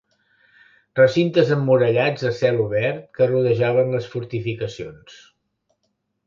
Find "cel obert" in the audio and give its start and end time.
2.39-3.05